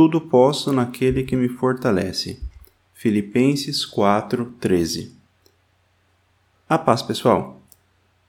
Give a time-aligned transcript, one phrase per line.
[0.00, 2.40] Tudo posso naquele que me fortalece.
[2.94, 5.10] Filipenses 4:13.
[6.66, 7.60] A paz, pessoal.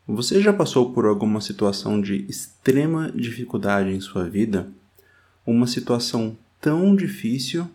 [0.06, 4.70] Você já passou por alguma situação de extrema dificuldade em sua vida?
[5.48, 7.66] Uma situação tão difícil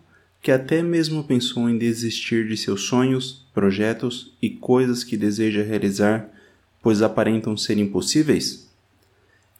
[0.43, 6.29] que até mesmo pensou em desistir de seus sonhos, projetos e coisas que deseja realizar,
[6.83, 8.69] pois aparentam ser impossíveis?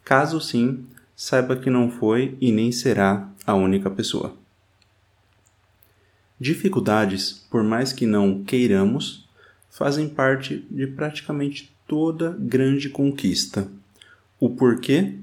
[0.05, 0.85] Caso sim,
[1.17, 4.37] saiba que não foi e nem será a única pessoa.
[6.39, 9.27] Dificuldades, por mais que não queiramos,
[9.71, 13.67] fazem parte de praticamente toda grande conquista.
[14.39, 15.15] O porquê?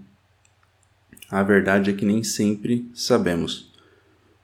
[1.31, 3.73] A verdade é que nem sempre sabemos.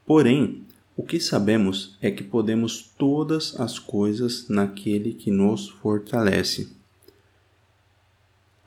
[0.06, 0.62] Porém,
[0.96, 6.79] o que sabemos é que podemos todas as coisas naquele que nos fortalece.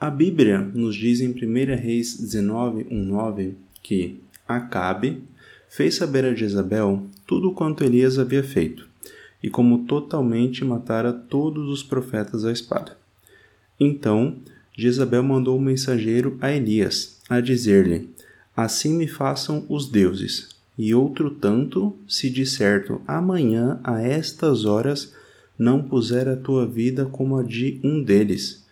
[0.04, 5.24] A Bíblia nos diz em 1 Reis 19, 19 que Acabe
[5.70, 8.86] fez saber a Jezabel tudo quanto Elias havia feito,
[9.42, 12.98] e como totalmente matara todos os profetas à espada.
[13.80, 14.36] Então
[14.78, 18.10] Jezabel mandou um mensageiro a Elias, a dizer-lhe:
[18.58, 25.14] Assim me façam os deuses, e outro tanto, se de certo amanhã a estas horas
[25.58, 28.63] não puser a tua vida como a de um deles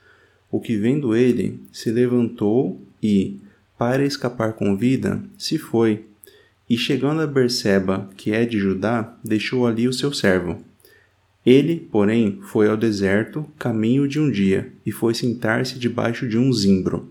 [0.51, 3.39] o que vendo ele, se levantou e,
[3.77, 6.05] para escapar com vida, se foi.
[6.69, 10.61] E chegando a Berseba, que é de Judá, deixou ali o seu servo.
[11.45, 16.51] Ele, porém, foi ao deserto, caminho de um dia, e foi sentar-se debaixo de um
[16.51, 17.09] zimbro,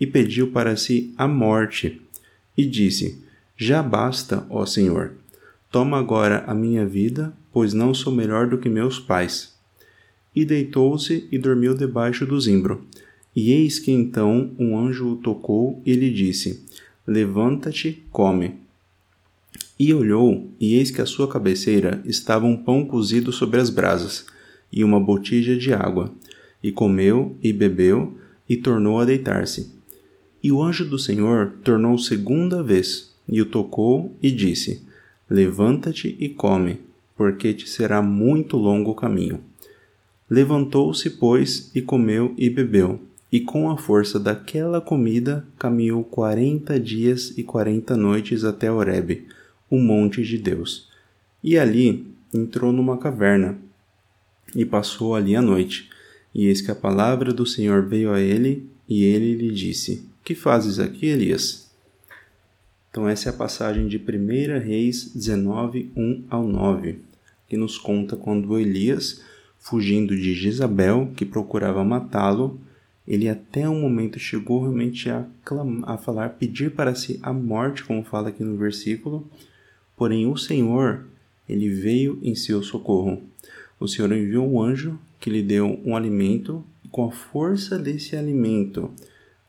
[0.00, 2.00] e pediu para si a morte,
[2.56, 3.22] e disse:
[3.56, 5.12] Já basta, ó Senhor.
[5.70, 9.57] Toma agora a minha vida, pois não sou melhor do que meus pais
[10.38, 12.86] e deitou-se e dormiu debaixo do zimbro.
[13.34, 16.64] E eis que então um anjo o tocou e lhe disse:
[17.04, 18.54] Levanta-te, come.
[19.76, 24.26] E olhou, e eis que à sua cabeceira estava um pão cozido sobre as brasas,
[24.72, 26.14] e uma botija de água.
[26.62, 28.16] E comeu e bebeu,
[28.48, 29.72] e tornou a deitar-se.
[30.40, 34.86] E o anjo do Senhor tornou segunda vez, e o tocou e disse:
[35.28, 36.78] Levanta-te e come,
[37.16, 39.40] porque te será muito longo o caminho.
[40.30, 43.00] Levantou-se, pois, e comeu e bebeu,
[43.32, 49.26] e com a força daquela comida caminhou quarenta dias e quarenta noites até Horebe,
[49.70, 50.88] o monte de Deus.
[51.42, 53.58] E ali entrou numa caverna,
[54.54, 55.90] e passou ali a noite.
[56.34, 60.34] E eis que a palavra do Senhor veio a ele, e ele lhe disse: Que
[60.34, 61.70] fazes aqui, Elias?
[62.90, 66.98] Então, essa é a passagem de 1 Reis 19, 1 ao 9,
[67.48, 69.22] que nos conta quando Elias
[69.68, 72.58] fugindo de Jezabel, que procurava matá-lo,
[73.06, 77.84] ele até um momento chegou realmente a, clamar, a falar, pedir para si a morte,
[77.84, 79.28] como fala aqui no versículo.
[79.96, 81.04] Porém, o Senhor,
[81.48, 83.22] ele veio em seu socorro.
[83.78, 88.16] O Senhor enviou um anjo que lhe deu um alimento, e com a força desse
[88.16, 88.90] alimento,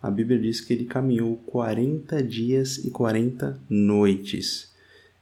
[0.01, 4.73] a Bíblia diz que ele caminhou 40 dias e 40 noites.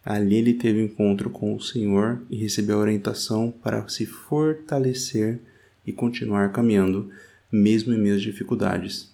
[0.10, 5.42] Ali ele teve encontro com o Senhor e recebeu a orientação para se fortalecer
[5.86, 7.10] e continuar caminhando,
[7.52, 9.14] mesmo em às dificuldades.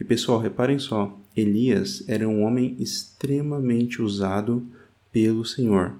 [0.00, 4.66] E pessoal, reparem só, Elias era um homem extremamente usado
[5.12, 5.94] pelo Senhor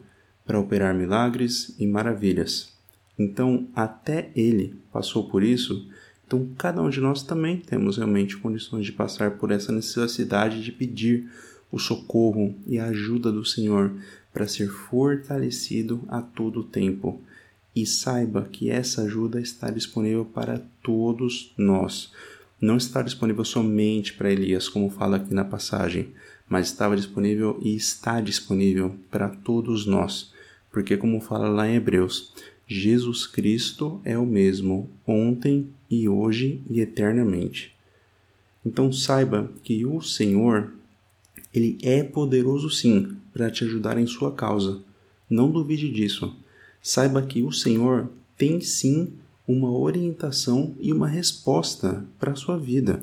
[0.45, 2.77] para operar milagres e maravilhas.
[3.17, 5.89] Então, até ele passou por isso,
[6.27, 10.73] então cada um de nós também temos realmente condições de passar por essa necessidade de
[10.73, 11.31] pedir
[11.71, 13.93] o socorro e a ajuda do Senhor
[14.33, 17.21] para ser fortalecido a todo tempo.
[17.75, 22.13] E saiba que essa ajuda está disponível para todos nós.
[22.61, 26.09] Não está disponível somente para Elias, como fala aqui na passagem,
[26.49, 30.33] mas estava disponível e está disponível para todos nós.
[30.71, 32.33] Porque, como fala lá em Hebreus,
[32.67, 37.75] Jesus Cristo é o mesmo ontem e hoje e eternamente.
[38.65, 40.73] Então saiba que o Senhor,
[41.55, 44.83] ele é poderoso sim para te ajudar em sua causa.
[45.29, 46.35] Não duvide disso.
[46.81, 49.13] Saiba que o Senhor tem sim
[49.47, 53.03] uma orientação e uma resposta para a sua vida.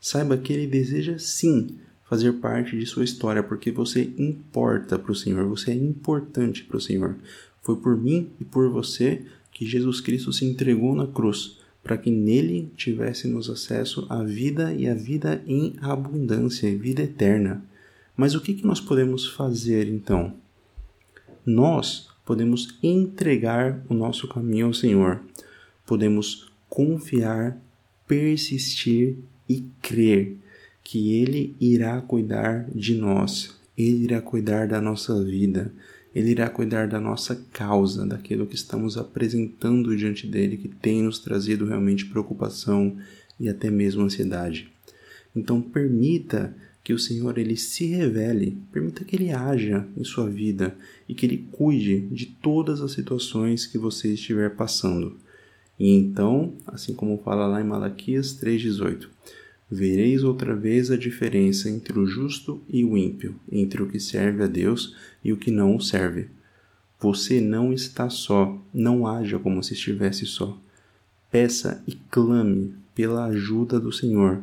[0.00, 1.78] Saiba que Ele deseja sim
[2.08, 6.76] fazer parte de sua história, porque você importa para o Senhor, você é importante para
[6.76, 7.16] o Senhor.
[7.62, 12.10] Foi por mim e por você que Jesus Cristo se entregou na cruz, para que
[12.10, 17.64] nele tivéssemos acesso à vida e à vida em abundância, vida eterna.
[18.16, 20.34] Mas o que, que nós podemos fazer então?
[21.44, 25.20] Nós podemos entregar o nosso caminho ao Senhor,
[25.84, 27.56] podemos confiar,
[28.06, 29.18] persistir
[29.48, 30.36] e crer
[30.82, 35.72] que Ele irá cuidar de nós Ele irá cuidar da nossa vida,
[36.14, 41.18] Ele irá cuidar da nossa causa, daquilo que estamos apresentando diante dele, que tem nos
[41.18, 42.96] trazido realmente preocupação
[43.38, 44.72] e até mesmo ansiedade.
[45.34, 50.72] Então, permita que o Senhor ele se revele, permita que ele haja em sua vida
[51.08, 55.16] e que ele cuide de todas as situações que você estiver passando.
[55.76, 59.08] E então, assim como fala lá em Malaquias 3,18,
[59.68, 64.44] vereis outra vez a diferença entre o justo e o ímpio, entre o que serve
[64.44, 64.94] a Deus
[65.24, 66.28] e o que não o serve.
[67.00, 70.56] Você não está só, não haja como se estivesse só.
[71.32, 74.40] Peça e clame pela ajuda do Senhor.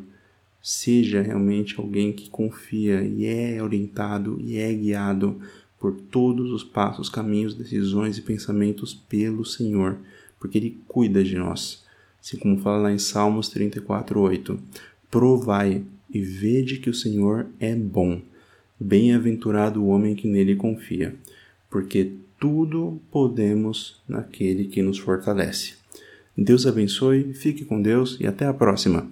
[0.66, 5.38] Seja realmente alguém que confia e é orientado e é guiado
[5.78, 9.98] por todos os passos, caminhos, decisões e pensamentos pelo Senhor
[10.44, 11.82] porque Ele cuida de nós.
[12.20, 14.60] Assim como fala lá em Salmos 34, 8:
[15.10, 15.82] Provai
[16.12, 18.20] e vede que o Senhor é bom.
[18.78, 21.14] Bem-aventurado o homem que nele confia,
[21.70, 25.76] porque tudo podemos naquele que nos fortalece.
[26.36, 29.10] Deus abençoe, fique com Deus e até a próxima.